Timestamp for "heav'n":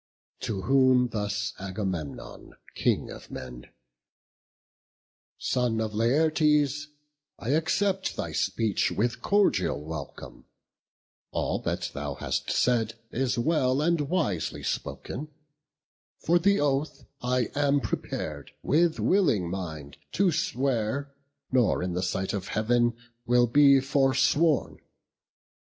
22.47-22.95